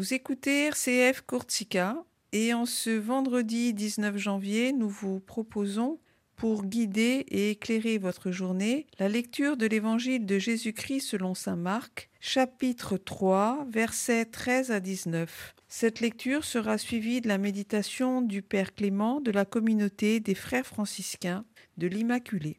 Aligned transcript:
Vous 0.00 0.14
écoutez 0.14 0.64
RCF 0.64 1.20
Courtica 1.26 2.02
et 2.32 2.54
en 2.54 2.64
ce 2.64 2.88
vendredi 2.88 3.74
19 3.74 4.16
janvier, 4.16 4.72
nous 4.72 4.88
vous 4.88 5.20
proposons 5.20 6.00
pour 6.36 6.64
guider 6.64 7.26
et 7.28 7.50
éclairer 7.50 7.98
votre 7.98 8.30
journée 8.30 8.86
la 8.98 9.10
lecture 9.10 9.58
de 9.58 9.66
l'Évangile 9.66 10.24
de 10.24 10.38
Jésus-Christ 10.38 11.02
selon 11.02 11.34
Saint 11.34 11.56
Marc, 11.56 12.08
chapitre 12.18 12.96
3, 12.96 13.66
versets 13.68 14.24
13 14.24 14.70
à 14.70 14.80
19. 14.80 15.54
Cette 15.68 16.00
lecture 16.00 16.44
sera 16.44 16.78
suivie 16.78 17.20
de 17.20 17.28
la 17.28 17.36
méditation 17.36 18.22
du 18.22 18.40
Père 18.40 18.74
Clément 18.74 19.20
de 19.20 19.30
la 19.30 19.44
communauté 19.44 20.18
des 20.18 20.34
frères 20.34 20.64
franciscains 20.64 21.44
de 21.76 21.88
l'Immaculée. 21.88 22.56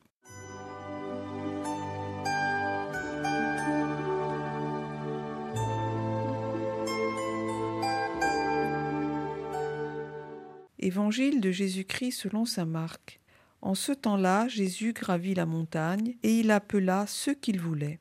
Évangile 10.83 11.41
de 11.41 11.51
Jésus-Christ 11.51 12.11
selon 12.11 12.43
Saint 12.45 12.65
Marc. 12.65 13.19
En 13.61 13.75
ce 13.75 13.91
temps-là, 13.91 14.47
Jésus 14.47 14.93
gravit 14.93 15.35
la 15.35 15.45
montagne, 15.45 16.15
et 16.23 16.39
il 16.39 16.49
appela 16.49 17.05
ceux 17.05 17.35
qu'il 17.35 17.59
voulait. 17.59 17.99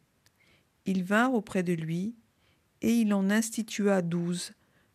Ils 0.86 1.04
vinrent 1.04 1.34
auprès 1.34 1.62
de 1.62 1.74
lui, 1.74 2.14
et 2.80 2.94
il 2.94 3.12
en 3.12 3.28
institua 3.28 4.00
douze, 4.00 4.52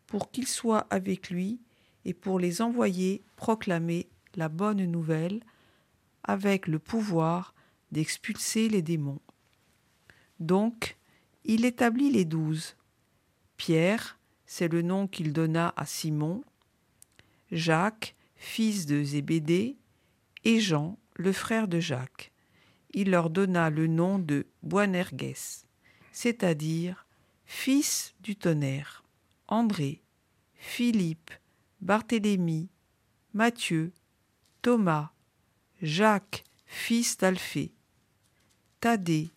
pour 0.08 0.32
qu'ils 0.32 0.48
soient 0.48 0.88
avec 0.90 1.30
lui, 1.30 1.60
et 2.04 2.12
pour 2.12 2.40
les 2.40 2.60
envoyer 2.60 3.22
proclamer 3.36 4.08
la 4.34 4.48
bonne 4.48 4.84
nouvelle, 4.84 5.40
avec 6.24 6.66
le 6.66 6.80
pouvoir 6.80 7.54
d'expulser 7.92 8.68
les 8.68 8.82
démons. 8.82 9.20
Donc, 10.40 10.96
il 11.44 11.64
établit 11.64 12.10
les 12.10 12.24
douze. 12.24 12.74
Pierre, 13.56 14.18
c'est 14.44 14.66
le 14.66 14.82
nom 14.82 15.06
qu'il 15.06 15.32
donna 15.32 15.72
à 15.76 15.86
Simon, 15.86 16.42
Jacques, 17.52 18.16
fils 18.36 18.86
de 18.86 19.02
Zébédée, 19.02 19.76
et 20.44 20.60
Jean, 20.60 20.98
le 21.14 21.32
frère 21.32 21.68
de 21.68 21.80
Jacques. 21.80 22.32
Il 22.92 23.10
leur 23.10 23.30
donna 23.30 23.70
le 23.70 23.86
nom 23.86 24.18
de 24.18 24.46
Boanerges, 24.62 25.64
c'est-à-dire 26.12 27.06
fils 27.44 28.14
du 28.20 28.36
tonnerre. 28.36 29.04
André, 29.48 30.02
Philippe, 30.54 31.30
Barthélemy, 31.80 32.68
Matthieu, 33.32 33.92
Thomas, 34.62 35.12
Jacques, 35.82 36.44
fils 36.66 37.16
d'Alphée, 37.16 37.72
Thaddée, 38.80 39.30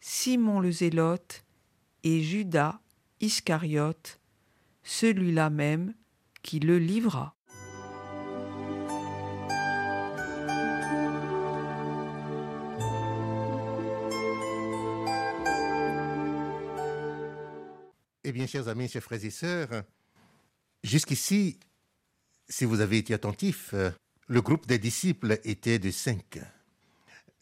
Simon 0.00 0.60
le 0.60 0.72
Zélote 0.72 1.44
et 2.02 2.22
Judas 2.22 2.80
Iscariote, 3.20 4.20
celui-là 4.82 5.50
même 5.50 5.94
qui 6.42 6.60
le 6.60 6.78
livra. 6.78 7.34
Eh 18.24 18.32
bien, 18.32 18.46
chers 18.46 18.68
amis, 18.68 18.88
chers 18.88 19.02
frères 19.02 19.24
et 19.24 19.30
sœurs, 19.30 19.84
jusqu'ici, 20.82 21.58
si 22.48 22.64
vous 22.66 22.80
avez 22.80 22.98
été 22.98 23.14
attentifs, 23.14 23.74
le 24.26 24.42
groupe 24.42 24.66
des 24.66 24.78
disciples 24.78 25.40
était 25.44 25.78
de 25.78 25.90
cinq. 25.90 26.38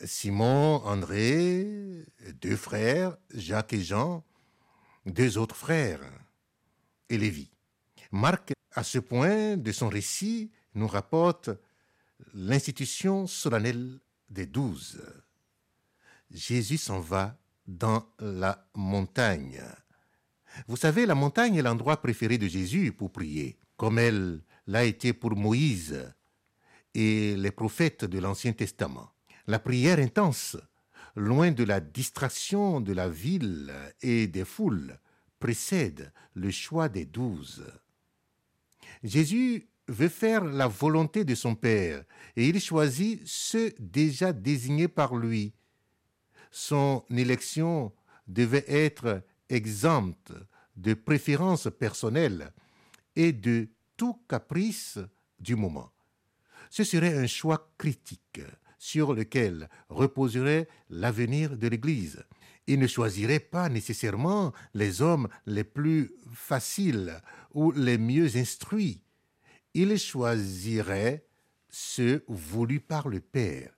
Simon, 0.05 0.77
André, 0.85 2.05
deux 2.41 2.57
frères, 2.57 3.17
Jacques 3.35 3.73
et 3.73 3.83
Jean, 3.83 4.25
deux 5.07 5.39
autres 5.39 5.57
frères, 5.57 6.01
et 7.09 7.19
Lévi. 7.19 7.51
Marc, 8.13 8.53
à 8.77 8.85
ce 8.85 8.99
point 8.99 9.57
de 9.57 9.73
son 9.73 9.89
récit, 9.89 10.51
nous 10.75 10.87
rapporte 10.87 11.51
l'institution 12.35 13.27
solennelle 13.27 13.99
des 14.29 14.47
douze. 14.47 15.03
Jésus 16.31 16.77
s'en 16.77 17.01
va 17.01 17.39
dans 17.67 18.07
la 18.21 18.69
montagne. 18.75 19.63
Vous 20.69 20.77
savez, 20.77 21.07
la 21.07 21.15
montagne 21.15 21.57
est 21.57 21.63
l'endroit 21.63 22.01
préféré 22.03 22.37
de 22.37 22.47
Jésus 22.47 22.93
pour 22.93 23.11
prier, 23.11 23.59
comme 23.77 23.99
elle 23.99 24.43
l'a 24.67 24.85
été 24.85 25.13
pour 25.13 25.35
Moïse 25.37 26.13
et 26.95 27.35
les 27.37 27.51
prophètes 27.51 28.05
de 28.05 28.19
l'Ancien 28.19 28.53
Testament. 28.53 29.11
La 29.47 29.59
prière 29.59 29.99
intense, 29.99 30.57
loin 31.15 31.51
de 31.51 31.65
la 31.65 31.81
distraction 31.81 32.81
de 32.81 32.93
la 32.93 33.09
ville 33.09 33.73
et 34.03 34.27
des 34.27 34.45
foules, 34.45 34.99
précède 35.39 36.13
le 36.35 36.51
choix 36.51 36.89
des 36.89 37.05
douze. 37.05 37.65
Jésus 39.03 39.69
veut 39.89 40.09
faire 40.09 40.45
la 40.45 40.67
volonté 40.67 41.25
de 41.25 41.35
son 41.35 41.55
Père 41.55 42.05
et 42.37 42.49
il 42.49 42.61
choisit 42.61 43.23
ceux 43.25 43.73
déjà 43.79 44.33
désignés 44.33 44.89
par 44.89 45.15
lui. 45.17 45.53
Son 46.51 47.05
élection 47.11 47.93
devait 48.27 48.65
être 48.67 49.23
exempte 49.49 50.33
de 50.77 50.95
préférences 50.95 51.69
personnelles 51.79 52.53
et 53.15 53.33
de 53.33 53.69
tout 53.97 54.21
caprice 54.29 54.99
du 55.39 55.57
moment. 55.57 55.93
Ce 56.71 56.85
serait 56.85 57.17
un 57.17 57.27
choix 57.27 57.73
critique 57.79 58.41
sur 58.79 59.15
lequel 59.15 59.69
reposerait 59.89 60.69
l'avenir 60.91 61.57
de 61.57 61.69
l'Église. 61.69 62.25
Il 62.67 62.81
ne 62.81 62.87
choisirait 62.87 63.41
pas 63.41 63.69
nécessairement 63.69 64.53
les 64.75 65.01
hommes 65.01 65.29
les 65.47 65.65
plus 65.65 66.13
faciles 66.33 67.21
ou 67.55 67.71
les 67.73 67.99
mieux 67.99 68.37
instruits. 68.37 69.03
Il 69.75 69.97
choisirait 69.99 71.27
ceux 71.69 72.25
voulus 72.29 72.81
par 72.81 73.09
le 73.09 73.21
Père. 73.21 73.73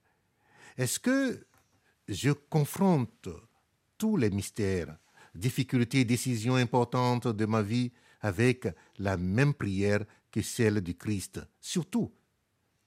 Est-ce 0.76 1.00
que 1.00 1.44
je 2.06 2.30
confronte 2.30 3.28
tous 3.98 4.16
les 4.16 4.30
mystères, 4.30 4.96
difficultés, 5.34 6.04
décisions 6.04 6.54
importantes 6.54 7.28
de 7.28 7.44
ma 7.44 7.62
vie 7.62 7.92
avec 8.20 8.68
la 8.98 9.16
même 9.16 9.54
prière 9.54 10.04
que 10.30 10.40
celle 10.40 10.80
du 10.80 10.94
Christ? 10.94 11.40
Surtout, 11.60 12.12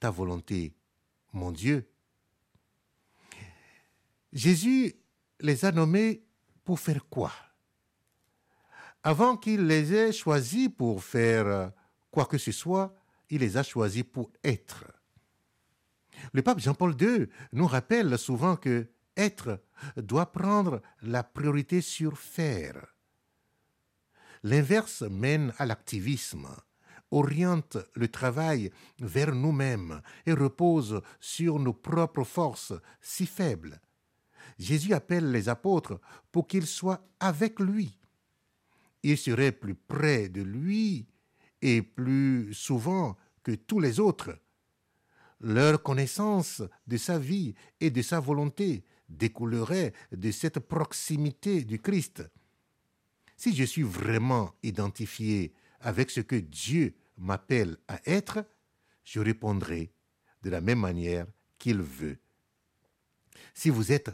ta 0.00 0.10
volonté, 0.10 0.74
mon 1.32 1.52
Dieu. 1.52 1.91
Jésus 4.32 4.94
les 5.40 5.64
a 5.64 5.72
nommés 5.72 6.24
pour 6.64 6.80
faire 6.80 7.06
quoi? 7.08 7.32
Avant 9.02 9.36
qu'il 9.36 9.66
les 9.66 9.92
ait 9.92 10.12
choisis 10.12 10.68
pour 10.68 11.02
faire 11.02 11.72
quoi 12.10 12.26
que 12.26 12.38
ce 12.38 12.52
soit, 12.52 12.94
il 13.30 13.40
les 13.40 13.56
a 13.56 13.62
choisis 13.62 14.04
pour 14.04 14.30
être. 14.44 14.84
Le 16.32 16.42
pape 16.42 16.60
Jean-Paul 16.60 16.94
II 17.00 17.28
nous 17.52 17.66
rappelle 17.66 18.16
souvent 18.18 18.56
que 18.56 18.88
être 19.16 19.60
doit 19.96 20.32
prendre 20.32 20.82
la 21.02 21.22
priorité 21.22 21.80
sur 21.80 22.16
faire. 22.18 22.94
L'inverse 24.44 25.02
mène 25.02 25.52
à 25.58 25.66
l'activisme, 25.66 26.48
oriente 27.10 27.76
le 27.94 28.08
travail 28.08 28.70
vers 28.98 29.34
nous-mêmes 29.34 30.00
et 30.26 30.32
repose 30.32 31.02
sur 31.20 31.58
nos 31.58 31.74
propres 31.74 32.24
forces 32.24 32.72
si 33.00 33.26
faibles. 33.26 33.80
Jésus 34.62 34.94
appelle 34.94 35.30
les 35.32 35.48
apôtres 35.48 36.00
pour 36.30 36.46
qu'ils 36.46 36.66
soient 36.66 37.04
avec 37.18 37.58
lui. 37.58 37.98
Ils 39.02 39.18
seraient 39.18 39.52
plus 39.52 39.74
près 39.74 40.28
de 40.28 40.42
lui 40.42 41.06
et 41.60 41.82
plus 41.82 42.54
souvent 42.54 43.16
que 43.42 43.52
tous 43.52 43.80
les 43.80 43.98
autres. 43.98 44.38
Leur 45.40 45.82
connaissance 45.82 46.62
de 46.86 46.96
sa 46.96 47.18
vie 47.18 47.54
et 47.80 47.90
de 47.90 48.00
sa 48.02 48.20
volonté 48.20 48.84
découlerait 49.08 49.92
de 50.12 50.30
cette 50.30 50.60
proximité 50.60 51.64
du 51.64 51.80
Christ. 51.80 52.22
Si 53.36 53.54
je 53.56 53.64
suis 53.64 53.82
vraiment 53.82 54.54
identifié 54.62 55.52
avec 55.80 56.10
ce 56.10 56.20
que 56.20 56.36
Dieu 56.36 56.94
m'appelle 57.18 57.76
à 57.88 58.00
être, 58.06 58.44
je 59.02 59.18
répondrai 59.18 59.92
de 60.42 60.50
la 60.50 60.60
même 60.60 60.78
manière 60.78 61.26
qu'il 61.58 61.82
veut. 61.82 62.18
Si 63.54 63.68
vous 63.68 63.90
êtes 63.90 64.10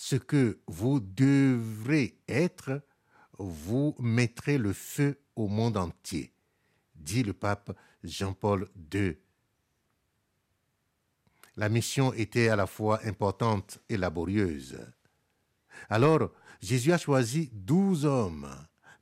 ce 0.00 0.14
que 0.14 0.60
vous 0.68 1.00
devrez 1.00 2.20
être, 2.28 2.80
vous 3.36 3.96
mettrez 3.98 4.56
le 4.56 4.72
feu 4.72 5.20
au 5.34 5.48
monde 5.48 5.76
entier, 5.76 6.32
dit 6.94 7.24
le 7.24 7.32
pape 7.32 7.76
Jean-Paul 8.04 8.68
II. 8.94 9.18
La 11.56 11.68
mission 11.68 12.12
était 12.12 12.48
à 12.48 12.54
la 12.54 12.68
fois 12.68 13.00
importante 13.04 13.80
et 13.88 13.96
laborieuse. 13.96 14.78
Alors, 15.88 16.30
Jésus 16.60 16.92
a 16.92 16.98
choisi 16.98 17.50
douze 17.52 18.06
hommes 18.06 18.48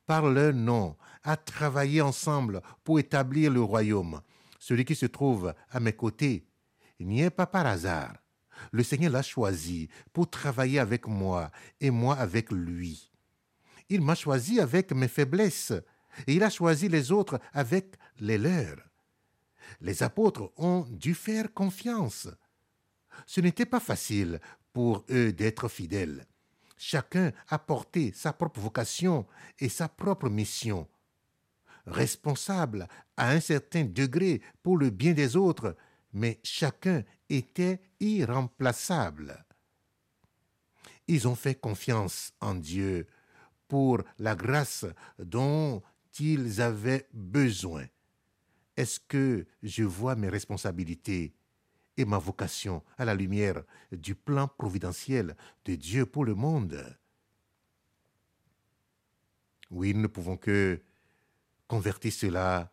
par 0.06 0.26
leur 0.30 0.54
nom 0.54 0.96
à 1.22 1.36
travailler 1.36 2.00
ensemble 2.00 2.62
pour 2.84 2.98
établir 2.98 3.52
le 3.52 3.60
royaume. 3.60 4.22
Celui 4.58 4.86
qui 4.86 4.94
se 4.94 5.04
trouve 5.04 5.52
à 5.68 5.78
mes 5.78 5.92
côtés 5.92 6.46
n'y 6.98 7.20
est 7.20 7.28
pas 7.28 7.46
par 7.46 7.66
hasard. 7.66 8.14
Le 8.72 8.82
Seigneur 8.82 9.12
l'a 9.12 9.22
choisi 9.22 9.88
pour 10.12 10.30
travailler 10.30 10.78
avec 10.78 11.06
moi 11.06 11.50
et 11.80 11.90
moi 11.90 12.16
avec 12.16 12.50
lui. 12.50 13.10
Il 13.88 14.00
m'a 14.00 14.14
choisi 14.14 14.60
avec 14.60 14.92
mes 14.92 15.08
faiblesses, 15.08 15.72
et 16.26 16.34
il 16.34 16.42
a 16.42 16.50
choisi 16.50 16.88
les 16.88 17.12
autres 17.12 17.38
avec 17.52 17.96
les 18.18 18.38
leurs. 18.38 18.78
Les 19.80 20.02
apôtres 20.02 20.52
ont 20.56 20.86
dû 20.90 21.14
faire 21.14 21.52
confiance. 21.52 22.28
Ce 23.26 23.40
n'était 23.40 23.66
pas 23.66 23.80
facile 23.80 24.40
pour 24.72 25.04
eux 25.10 25.32
d'être 25.32 25.68
fidèles. 25.68 26.26
Chacun 26.76 27.32
a 27.48 27.58
porté 27.58 28.12
sa 28.14 28.32
propre 28.32 28.60
vocation 28.60 29.26
et 29.58 29.68
sa 29.68 29.88
propre 29.88 30.28
mission. 30.28 30.86
Responsable 31.86 32.88
à 33.16 33.30
un 33.30 33.40
certain 33.40 33.84
degré 33.84 34.42
pour 34.62 34.76
le 34.76 34.90
bien 34.90 35.12
des 35.12 35.36
autres, 35.36 35.76
mais 36.12 36.40
chacun 36.42 37.02
était 37.28 37.80
irremplaçable. 38.00 39.44
Ils 41.08 41.28
ont 41.28 41.34
fait 41.34 41.54
confiance 41.54 42.32
en 42.40 42.54
Dieu 42.54 43.06
pour 43.68 44.02
la 44.18 44.34
grâce 44.34 44.84
dont 45.18 45.82
ils 46.18 46.60
avaient 46.60 47.08
besoin. 47.12 47.86
Est-ce 48.76 49.00
que 49.00 49.46
je 49.62 49.84
vois 49.84 50.16
mes 50.16 50.28
responsabilités 50.28 51.34
et 51.96 52.04
ma 52.04 52.18
vocation 52.18 52.82
à 52.98 53.04
la 53.04 53.14
lumière 53.14 53.62
du 53.90 54.14
plan 54.14 54.48
providentiel 54.48 55.36
de 55.64 55.74
Dieu 55.74 56.06
pour 56.06 56.24
le 56.24 56.34
monde? 56.34 56.98
Oui, 59.70 59.94
nous 59.94 60.02
ne 60.02 60.06
pouvons 60.06 60.36
que 60.36 60.80
convertir 61.66 62.12
cela 62.12 62.72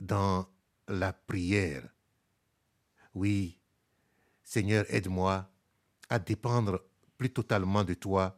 dans 0.00 0.46
la 0.86 1.12
prière. 1.12 1.88
Oui, 3.14 3.59
Seigneur, 4.52 4.84
aide-moi 4.88 5.48
à 6.08 6.18
dépendre 6.18 6.82
plus 7.16 7.30
totalement 7.30 7.84
de 7.84 7.94
toi 7.94 8.36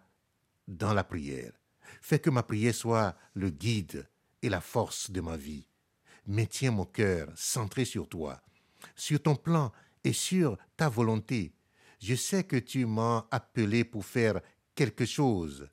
dans 0.68 0.92
la 0.92 1.04
prière. 1.04 1.54
Fais 2.02 2.18
que 2.18 2.28
ma 2.28 2.42
prière 2.42 2.74
soit 2.74 3.16
le 3.32 3.48
guide 3.48 4.06
et 4.42 4.50
la 4.50 4.60
force 4.60 5.10
de 5.10 5.22
ma 5.22 5.38
vie. 5.38 5.66
Maintiens 6.26 6.70
mon 6.70 6.84
cœur 6.84 7.32
centré 7.34 7.86
sur 7.86 8.10
toi, 8.10 8.42
sur 8.94 9.22
ton 9.22 9.36
plan 9.36 9.72
et 10.04 10.12
sur 10.12 10.58
ta 10.76 10.90
volonté. 10.90 11.54
Je 11.98 12.14
sais 12.14 12.44
que 12.44 12.56
tu 12.56 12.84
m'as 12.84 13.26
appelé 13.30 13.82
pour 13.82 14.04
faire 14.04 14.38
quelque 14.74 15.06
chose 15.06 15.66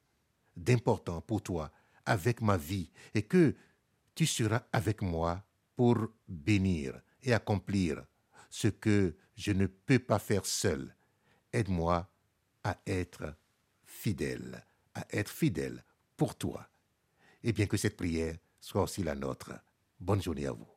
d'important 0.56 1.20
pour 1.20 1.44
toi 1.44 1.70
avec 2.06 2.40
ma 2.40 2.56
vie 2.56 2.90
et 3.14 3.24
que 3.24 3.58
tu 4.16 4.26
seras 4.26 4.64
avec 4.72 5.02
moi 5.02 5.44
pour 5.76 5.98
bénir 6.30 7.02
et 7.24 7.34
accomplir 7.34 8.06
ce 8.50 8.68
que 8.68 9.16
je 9.36 9.52
ne 9.52 9.68
peux 9.68 10.00
pas 10.00 10.20
faire 10.20 10.46
seul. 10.46 10.96
Aide-moi 11.54 12.10
à 12.64 12.78
être 12.86 13.36
fidèle, 13.86 14.66
à 14.94 15.06
être 15.12 15.32
fidèle 15.32 15.84
pour 16.18 16.38
toi. 16.38 16.70
Et 17.44 17.54
bien 17.54 17.68
que 17.68 17.78
cette 17.78 17.98
prière 17.98 18.36
soit 18.60 18.84
aussi 18.84 19.04
la 19.04 19.16
nôtre. 19.16 19.54
Bonne 20.00 20.22
journée 20.22 20.46
à 20.46 20.52
vous. 20.52 20.68